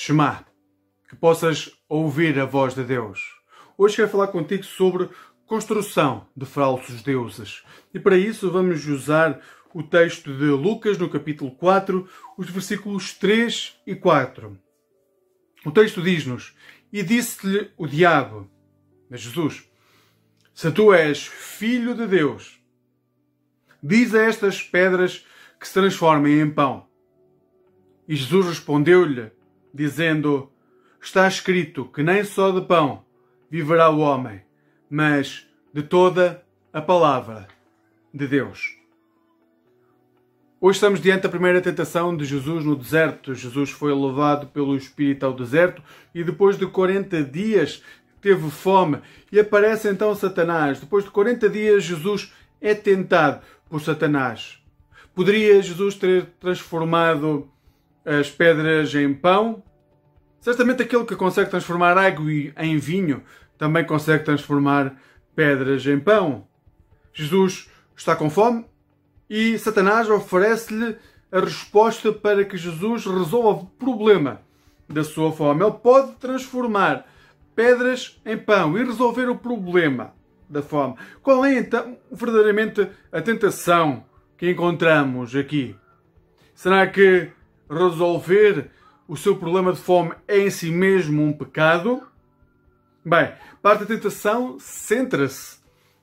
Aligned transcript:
Shema, 0.00 0.46
que 1.08 1.16
possas 1.16 1.72
ouvir 1.88 2.38
a 2.38 2.44
voz 2.44 2.72
de 2.72 2.84
Deus. 2.84 3.20
Hoje 3.76 3.96
quero 3.96 4.08
falar 4.08 4.28
contigo 4.28 4.62
sobre 4.62 5.08
construção 5.44 6.24
de 6.36 6.46
falsos 6.46 7.02
deuses. 7.02 7.64
E 7.92 7.98
para 7.98 8.16
isso 8.16 8.48
vamos 8.48 8.86
usar 8.86 9.40
o 9.74 9.82
texto 9.82 10.32
de 10.32 10.44
Lucas, 10.44 10.96
no 10.98 11.10
capítulo 11.10 11.50
4, 11.50 12.08
os 12.38 12.48
versículos 12.48 13.12
3 13.14 13.76
e 13.84 13.96
4. 13.96 14.56
O 15.66 15.72
texto 15.72 16.00
diz-nos: 16.00 16.54
E 16.92 17.02
disse-lhe 17.02 17.72
o 17.76 17.84
diabo, 17.84 18.48
a 19.10 19.16
Jesus, 19.16 19.68
se 20.54 20.70
tu 20.70 20.94
és 20.94 21.26
filho 21.26 21.92
de 21.96 22.06
Deus, 22.06 22.62
diz 23.82 24.14
a 24.14 24.22
estas 24.22 24.62
pedras 24.62 25.26
que 25.58 25.66
se 25.66 25.74
transformem 25.74 26.38
em 26.38 26.48
pão. 26.48 26.86
E 28.06 28.14
Jesus 28.14 28.46
respondeu-lhe, 28.46 29.36
dizendo: 29.78 30.50
Está 31.00 31.28
escrito 31.28 31.84
que 31.84 32.02
nem 32.02 32.24
só 32.24 32.50
de 32.50 32.66
pão 32.66 33.04
viverá 33.48 33.88
o 33.88 34.00
homem, 34.00 34.42
mas 34.90 35.46
de 35.72 35.84
toda 35.84 36.44
a 36.72 36.82
palavra 36.82 37.46
de 38.12 38.26
Deus. 38.26 38.76
Hoje 40.60 40.78
estamos 40.78 41.00
diante 41.00 41.22
da 41.22 41.28
primeira 41.28 41.60
tentação 41.60 42.16
de 42.16 42.24
Jesus 42.24 42.64
no 42.64 42.74
deserto. 42.74 43.32
Jesus 43.32 43.70
foi 43.70 43.94
levado 43.94 44.48
pelo 44.48 44.76
Espírito 44.76 45.24
ao 45.24 45.32
deserto 45.32 45.80
e 46.12 46.24
depois 46.24 46.58
de 46.58 46.66
40 46.66 47.22
dias 47.22 47.80
teve 48.20 48.50
fome 48.50 49.00
e 49.30 49.38
aparece 49.38 49.88
então 49.88 50.12
Satanás. 50.16 50.80
Depois 50.80 51.04
de 51.04 51.10
40 51.12 51.48
dias, 51.48 51.84
Jesus 51.84 52.32
é 52.60 52.74
tentado 52.74 53.40
por 53.70 53.80
Satanás. 53.80 54.60
Poderia 55.14 55.62
Jesus 55.62 55.94
ter 55.94 56.26
transformado 56.40 57.48
as 58.04 58.28
pedras 58.28 58.92
em 58.96 59.14
pão? 59.14 59.62
Certamente 60.40 60.82
aquele 60.82 61.04
que 61.04 61.16
consegue 61.16 61.50
transformar 61.50 61.96
água 61.98 62.30
em 62.56 62.78
vinho 62.78 63.22
também 63.56 63.84
consegue 63.84 64.24
transformar 64.24 64.96
pedras 65.34 65.84
em 65.86 65.98
pão. 65.98 66.46
Jesus 67.12 67.68
está 67.96 68.14
com 68.14 68.30
fome 68.30 68.64
e 69.28 69.58
Satanás 69.58 70.08
oferece-lhe 70.08 70.96
a 71.30 71.40
resposta 71.40 72.12
para 72.12 72.44
que 72.44 72.56
Jesus 72.56 73.04
resolva 73.04 73.62
o 73.62 73.66
problema 73.66 74.40
da 74.88 75.04
sua 75.04 75.32
fome. 75.32 75.64
Ele 75.64 75.72
pode 75.72 76.12
transformar 76.12 77.06
pedras 77.54 78.20
em 78.24 78.38
pão 78.38 78.78
e 78.78 78.84
resolver 78.84 79.28
o 79.28 79.36
problema 79.36 80.14
da 80.48 80.62
fome. 80.62 80.94
Qual 81.22 81.44
é 81.44 81.58
então 81.58 81.98
verdadeiramente 82.10 82.88
a 83.12 83.20
tentação 83.20 84.04
que 84.36 84.50
encontramos 84.50 85.34
aqui? 85.34 85.76
Será 86.54 86.86
que 86.86 87.28
resolver 87.68 88.70
o 89.08 89.16
seu 89.16 89.34
problema 89.36 89.72
de 89.72 89.80
fome 89.80 90.14
é 90.28 90.38
em 90.38 90.50
si 90.50 90.70
mesmo 90.70 91.24
um 91.24 91.32
pecado? 91.32 92.06
Bem, 93.02 93.32
parte 93.62 93.80
da 93.80 93.86
tentação 93.86 94.58
centra-se 94.60 95.56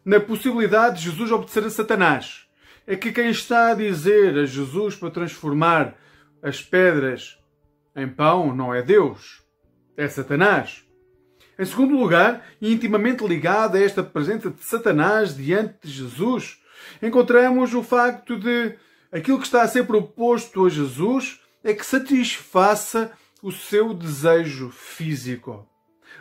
na 0.03 0.19
possibilidade 0.19 0.97
de 0.97 1.03
Jesus 1.03 1.31
obedecer 1.31 1.63
a 1.63 1.69
Satanás. 1.69 2.47
É 2.87 2.95
que 2.95 3.11
quem 3.11 3.29
está 3.29 3.69
a 3.69 3.75
dizer 3.75 4.35
a 4.39 4.45
Jesus 4.45 4.95
para 4.95 5.11
transformar 5.11 5.95
as 6.41 6.63
pedras 6.63 7.37
em 7.95 8.07
pão 8.07 8.55
não 8.55 8.73
é 8.73 8.81
Deus, 8.81 9.43
é 9.95 10.07
Satanás. 10.07 10.83
Em 11.59 11.65
segundo 11.65 11.95
lugar, 11.95 12.43
e 12.59 12.73
intimamente 12.73 13.25
ligado 13.25 13.75
a 13.75 13.79
esta 13.79 14.01
presença 14.01 14.49
de 14.49 14.63
Satanás 14.63 15.35
diante 15.35 15.75
de 15.83 15.91
Jesus, 15.91 16.59
encontramos 17.03 17.71
o 17.75 17.83
facto 17.83 18.37
de 18.37 18.75
aquilo 19.11 19.37
que 19.37 19.45
está 19.45 19.61
a 19.61 19.67
ser 19.67 19.85
proposto 19.85 20.65
a 20.65 20.69
Jesus 20.69 21.39
é 21.65 21.73
que 21.73 21.85
satisfaça 21.85 23.11
o 23.41 23.51
seu 23.51 23.91
desejo 23.91 24.69
físico. 24.69 25.67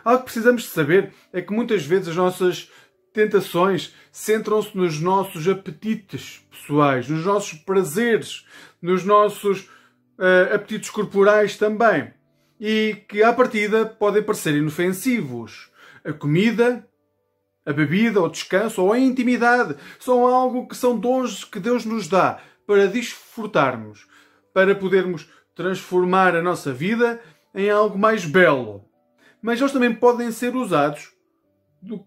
Algo 0.03 0.19
que 0.19 0.25
precisamos 0.25 0.63
de 0.63 0.69
saber 0.69 1.13
é 1.31 1.39
que 1.39 1.53
muitas 1.53 1.85
vezes 1.85 2.09
as 2.09 2.15
nossas 2.15 2.71
tentações 3.13 3.93
centram-se 4.11 4.75
nos 4.75 4.99
nossos 4.99 5.47
apetites 5.47 6.43
pessoais, 6.49 7.07
nos 7.07 7.23
nossos 7.23 7.59
prazeres, 7.59 8.45
nos 8.81 9.05
nossos 9.05 9.61
uh, 10.17 10.53
apetites 10.53 10.89
corporais 10.89 11.55
também 11.57 12.11
e 12.59 12.97
que, 13.07 13.21
à 13.21 13.31
partida, 13.31 13.85
podem 13.85 14.23
parecer 14.23 14.55
inofensivos. 14.55 15.69
A 16.03 16.11
comida, 16.11 16.87
a 17.63 17.71
bebida, 17.71 18.19
o 18.19 18.29
descanso 18.29 18.81
ou 18.81 18.91
a 18.91 18.99
intimidade 18.99 19.75
são 19.99 20.25
algo 20.25 20.67
que 20.67 20.75
são 20.75 20.97
dons 20.97 21.43
que 21.43 21.59
Deus 21.59 21.85
nos 21.85 22.07
dá 22.07 22.39
para 22.65 22.87
desfrutarmos, 22.87 24.07
para 24.55 24.73
podermos 24.73 25.29
transformar 25.53 26.33
a 26.33 26.41
nossa 26.41 26.71
vida 26.71 27.19
em 27.53 27.69
algo 27.69 27.99
mais 27.99 28.23
belo. 28.23 28.85
Mas 29.41 29.59
eles 29.59 29.73
também 29.73 29.93
podem 29.93 30.31
ser 30.31 30.55
usados 30.55 31.11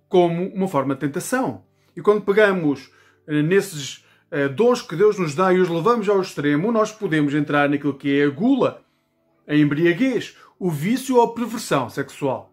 como 0.09 0.47
uma 0.55 0.67
forma 0.67 0.95
de 0.95 1.01
tentação. 1.01 1.63
E 1.95 2.01
quando 2.01 2.23
pegamos 2.23 2.91
eh, 3.27 3.43
nesses 3.43 4.03
eh, 4.31 4.49
dons 4.49 4.81
que 4.81 4.97
Deus 4.97 5.19
nos 5.19 5.35
dá 5.35 5.53
e 5.53 5.59
os 5.59 5.69
levamos 5.69 6.09
ao 6.09 6.23
extremo, 6.23 6.73
nós 6.73 6.91
podemos 6.91 7.35
entrar 7.35 7.69
naquilo 7.69 7.99
que 7.99 8.19
é 8.19 8.25
a 8.25 8.31
gula, 8.31 8.83
a 9.47 9.55
embriaguez, 9.55 10.35
o 10.59 10.71
vício 10.71 11.17
ou 11.17 11.25
a 11.25 11.35
perversão 11.35 11.91
sexual. 11.91 12.51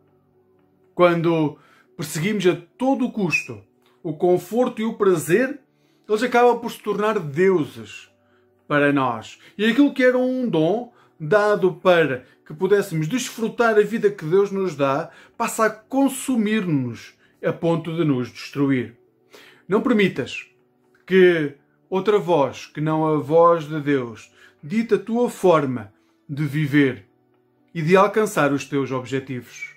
Quando 0.94 1.57
perseguimos 1.95 2.45
a 2.47 2.57
todo 2.77 3.09
custo 3.13 3.63
o 4.03 4.13
conforto 4.13 4.81
e 4.81 4.85
o 4.85 4.95
prazer, 4.95 5.57
eles 6.07 6.22
acabam 6.22 6.59
por 6.59 6.69
se 6.69 6.79
tornar 6.83 7.17
deuses 7.17 8.13
para 8.68 8.92
nós. 8.92 9.40
E 9.58 9.66
aquilo 9.66 9.94
que 9.94 10.03
era 10.03 10.18
um 10.18 10.48
dom 10.50 10.92
dado 11.20 11.74
para 11.74 12.26
que 12.46 12.53
pudéssemos 12.53 13.08
desfrutar 13.08 13.78
a 13.78 13.81
vida 13.81 14.12
que 14.12 14.26
Deus 14.26 14.52
nos 14.52 14.76
dá, 14.76 15.09
passa 15.38 15.66
a 15.66 15.70
consumir-nos 15.70 17.16
a 17.44 17.52
ponto 17.52 17.96
de 17.96 18.04
nos 18.04 18.31
destruir. 18.31 18.96
Não 19.68 19.81
permitas 19.81 20.46
que 21.06 21.54
outra 21.90 22.20
voz, 22.20 22.68
que 22.68 22.81
não 22.81 23.08
a 23.08 23.18
voz 23.18 23.68
de 23.68 23.80
Deus, 23.80 24.31
dita 24.62 24.96
a 24.96 25.00
tua 25.00 25.30
forma 25.30 25.94
de 26.28 26.44
viver 26.46 27.06
e 27.74 27.81
de 27.81 27.96
alcançar 27.96 28.52
os 28.52 28.66
teus 28.66 28.92
objetivos. 28.92 29.75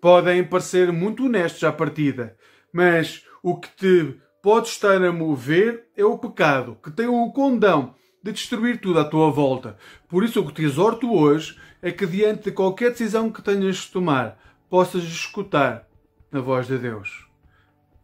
Podem 0.00 0.44
parecer 0.44 0.92
muito 0.92 1.26
honestos 1.26 1.64
à 1.64 1.72
partida, 1.72 2.36
mas 2.72 3.24
o 3.42 3.58
que 3.58 3.68
te 3.76 4.16
pode 4.42 4.68
estar 4.68 5.02
a 5.02 5.12
mover 5.12 5.88
é 5.96 6.04
o 6.04 6.18
pecado, 6.18 6.78
que 6.82 6.90
tem 6.90 7.06
o 7.08 7.32
condão 7.32 7.94
de 8.32 8.38
destruir 8.38 8.80
tudo 8.80 8.98
à 9.00 9.04
tua 9.04 9.30
volta. 9.30 9.76
Por 10.08 10.24
isso, 10.24 10.40
o 10.40 10.46
que 10.46 10.52
te 10.52 10.62
exorto 10.62 11.12
hoje 11.12 11.58
é 11.82 11.90
que, 11.90 12.06
diante 12.06 12.44
de 12.44 12.52
qualquer 12.52 12.90
decisão 12.90 13.30
que 13.30 13.42
tenhas 13.42 13.76
de 13.76 13.90
tomar, 13.90 14.38
possas 14.68 15.04
escutar 15.04 15.88
a 16.32 16.40
voz 16.40 16.66
de 16.66 16.78
Deus. 16.78 17.26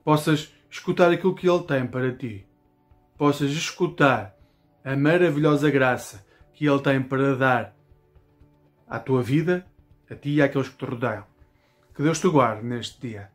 Possas 0.04 0.52
escutar 0.70 1.10
aquilo 1.10 1.34
que 1.34 1.48
Ele 1.48 1.62
tem 1.64 1.86
para 1.86 2.12
ti. 2.12 2.46
Possas 3.16 3.50
escutar 3.50 4.34
a 4.84 4.96
maravilhosa 4.96 5.70
graça 5.70 6.24
que 6.52 6.66
Ele 6.66 6.80
tem 6.80 7.02
para 7.02 7.36
dar 7.36 7.76
à 8.88 8.98
tua 8.98 9.22
vida, 9.22 9.66
a 10.10 10.14
ti 10.14 10.30
e 10.30 10.42
àqueles 10.42 10.68
que 10.68 10.76
te 10.76 10.84
rodeiam. 10.84 11.24
Que 11.94 12.02
Deus 12.02 12.20
te 12.20 12.28
guarde 12.28 12.64
neste 12.64 13.00
dia. 13.00 13.30